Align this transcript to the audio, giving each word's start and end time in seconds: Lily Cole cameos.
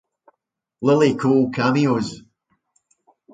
Lily 0.81 1.15
Cole 1.15 1.51
cameos. 1.51 2.23